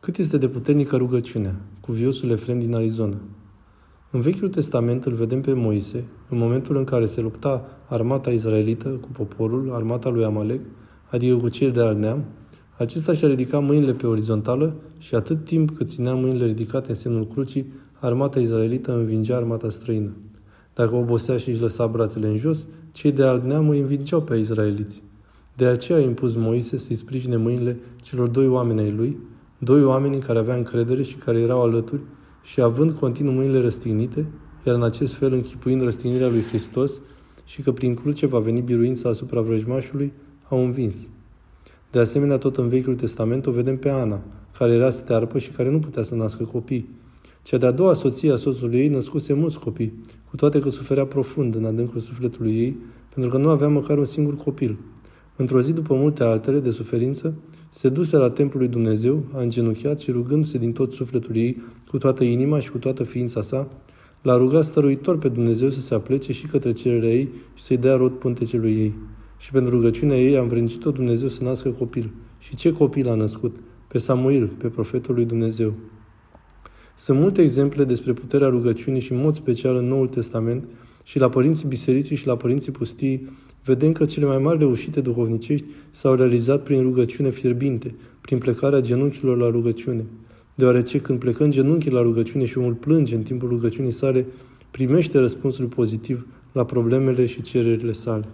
Cât 0.00 0.16
este 0.16 0.38
de 0.38 0.48
puternică 0.48 0.96
rugăciunea? 0.96 1.56
Cu 1.80 1.92
viosul 1.92 2.30
Efrem 2.30 2.58
din 2.58 2.74
Arizona. 2.74 3.16
În 4.10 4.20
Vechiul 4.20 4.48
Testament 4.48 5.04
îl 5.04 5.12
vedem 5.12 5.40
pe 5.40 5.52
Moise, 5.52 6.04
în 6.28 6.38
momentul 6.38 6.76
în 6.76 6.84
care 6.84 7.06
se 7.06 7.20
lupta 7.20 7.66
armata 7.88 8.30
izraelită 8.30 8.88
cu 8.88 9.08
poporul, 9.12 9.72
armata 9.74 10.08
lui 10.08 10.24
Amalek, 10.24 10.60
adică 11.10 11.36
cu 11.36 11.48
cei 11.48 11.70
de 11.70 11.80
al 11.80 11.96
neam, 11.96 12.24
acesta 12.78 13.14
și-a 13.14 13.28
ridicat 13.28 13.62
mâinile 13.62 13.92
pe 13.92 14.06
orizontală 14.06 14.74
și 14.98 15.14
atât 15.14 15.44
timp 15.44 15.70
cât 15.70 15.88
ținea 15.88 16.14
mâinile 16.14 16.46
ridicate 16.46 16.88
în 16.88 16.96
semnul 16.96 17.26
crucii, 17.26 17.72
armata 17.92 18.40
izraelită 18.40 18.96
învingea 18.96 19.36
armata 19.36 19.70
străină. 19.70 20.10
Dacă 20.74 20.94
obosea 20.94 21.36
și 21.36 21.48
își 21.48 21.60
lăsa 21.60 21.86
brațele 21.86 22.28
în 22.28 22.36
jos, 22.36 22.66
cei 22.92 23.12
de 23.12 23.22
alt 23.22 23.44
neam 23.44 23.68
îi 23.68 23.80
învingeau 23.80 24.22
pe 24.22 24.36
izraeliți. 24.36 25.02
De 25.56 25.64
aceea 25.64 25.98
a 25.98 26.00
impus 26.00 26.34
Moise 26.34 26.78
să-i 26.78 26.96
sprijine 26.96 27.36
mâinile 27.36 27.78
celor 28.02 28.28
doi 28.28 28.46
oameni 28.46 28.80
ai 28.80 28.90
lui, 28.90 29.18
doi 29.62 29.84
oameni 29.84 30.14
în 30.14 30.20
care 30.20 30.38
avea 30.38 30.54
încredere 30.54 31.02
și 31.02 31.14
care 31.14 31.40
erau 31.40 31.62
alături 31.62 32.00
și 32.42 32.60
având 32.60 32.90
continuu 32.90 33.32
mâinile 33.32 33.60
răstignite, 33.60 34.26
iar 34.66 34.74
în 34.74 34.82
acest 34.82 35.14
fel 35.14 35.32
închipuind 35.32 35.82
răstignirea 35.82 36.28
lui 36.28 36.42
Hristos 36.42 37.00
și 37.44 37.62
că 37.62 37.72
prin 37.72 37.94
cruce 37.94 38.26
va 38.26 38.38
veni 38.38 38.60
biruința 38.60 39.08
asupra 39.08 39.40
vrăjmașului, 39.40 40.12
au 40.48 40.64
învins. 40.64 41.08
De 41.90 41.98
asemenea, 41.98 42.38
tot 42.38 42.56
în 42.56 42.68
Vechiul 42.68 42.94
Testament 42.94 43.46
o 43.46 43.50
vedem 43.50 43.76
pe 43.76 43.90
Ana, 43.90 44.22
care 44.58 44.72
era 44.72 44.90
stearpă 44.90 45.38
și 45.38 45.50
care 45.50 45.70
nu 45.70 45.78
putea 45.78 46.02
să 46.02 46.14
nască 46.14 46.44
copii. 46.44 46.88
Cea 47.42 47.56
de-a 47.56 47.70
doua 47.70 47.94
soție 47.94 48.32
a 48.32 48.36
soțului 48.36 48.78
ei 48.78 48.88
născuse 48.88 49.32
mulți 49.32 49.58
copii, 49.58 50.04
cu 50.28 50.36
toate 50.36 50.60
că 50.60 50.68
suferea 50.68 51.06
profund 51.06 51.54
în 51.54 51.64
adâncul 51.64 52.00
sufletului 52.00 52.56
ei, 52.56 52.76
pentru 53.14 53.30
că 53.30 53.38
nu 53.38 53.48
avea 53.48 53.68
măcar 53.68 53.98
un 53.98 54.04
singur 54.04 54.36
copil. 54.36 54.78
Într-o 55.40 55.60
zi, 55.60 55.72
după 55.72 55.94
multe 55.94 56.22
altele 56.24 56.60
de 56.60 56.70
suferință, 56.70 57.34
se 57.70 57.88
duse 57.88 58.16
la 58.16 58.30
templul 58.30 58.60
lui 58.60 58.70
Dumnezeu, 58.70 59.24
a 59.34 59.40
îngenunchiat 59.40 59.98
și 59.98 60.10
rugându-se 60.10 60.58
din 60.58 60.72
tot 60.72 60.92
sufletul 60.92 61.36
ei, 61.36 61.62
cu 61.88 61.98
toată 61.98 62.24
inima 62.24 62.60
și 62.60 62.70
cu 62.70 62.78
toată 62.78 63.04
ființa 63.04 63.42
sa, 63.42 63.68
l-a 64.22 64.36
rugat 64.36 64.64
stăruitor 64.64 65.18
pe 65.18 65.28
Dumnezeu 65.28 65.70
să 65.70 65.80
se 65.80 65.94
aplece 65.94 66.32
și 66.32 66.46
către 66.46 66.72
cererea 66.72 67.08
ei 67.08 67.28
și 67.54 67.62
să-i 67.62 67.76
dea 67.76 67.96
rod 67.96 68.12
pântecelui 68.12 68.72
ei. 68.72 68.94
Și 69.38 69.50
pentru 69.50 69.74
rugăciunea 69.74 70.16
ei 70.16 70.36
a 70.36 70.40
învrednicit-o 70.40 70.90
Dumnezeu 70.90 71.28
să 71.28 71.44
nască 71.44 71.70
copil. 71.70 72.10
Și 72.38 72.54
ce 72.54 72.72
copil 72.72 73.08
a 73.08 73.14
născut? 73.14 73.56
Pe 73.88 73.98
Samuel, 73.98 74.46
pe 74.46 74.68
profetul 74.68 75.14
lui 75.14 75.24
Dumnezeu. 75.24 75.74
Sunt 76.96 77.18
multe 77.18 77.42
exemple 77.42 77.84
despre 77.84 78.12
puterea 78.12 78.48
rugăciunii 78.48 79.00
și 79.00 79.12
în 79.12 79.20
mod 79.20 79.34
special 79.34 79.76
în 79.76 79.88
Noul 79.88 80.06
Testament 80.06 80.64
și 81.02 81.18
la 81.18 81.28
părinții 81.28 81.68
bisericii 81.68 82.16
și 82.16 82.26
la 82.26 82.36
părinții 82.36 82.72
pustii, 82.72 83.28
vedem 83.64 83.92
că 83.92 84.04
cele 84.04 84.26
mai 84.26 84.38
mari 84.38 84.58
reușite 84.58 85.00
duhovnicești 85.00 85.66
s-au 85.90 86.14
realizat 86.14 86.62
prin 86.62 86.82
rugăciune 86.82 87.30
fierbinte, 87.30 87.94
prin 88.20 88.38
plecarea 88.38 88.80
genunchilor 88.80 89.36
la 89.36 89.50
rugăciune. 89.50 90.04
Deoarece 90.54 91.00
când 91.00 91.18
plecăm 91.18 91.50
genunchii 91.50 91.90
la 91.90 92.02
rugăciune 92.02 92.46
și 92.46 92.58
omul 92.58 92.74
plânge 92.74 93.14
în 93.14 93.22
timpul 93.22 93.48
rugăciunii 93.48 93.92
sale, 93.92 94.26
primește 94.70 95.18
răspunsul 95.18 95.66
pozitiv 95.66 96.26
la 96.52 96.64
problemele 96.64 97.26
și 97.26 97.40
cererile 97.40 97.92
sale. 97.92 98.24